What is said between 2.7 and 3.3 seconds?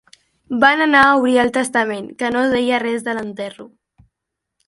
res de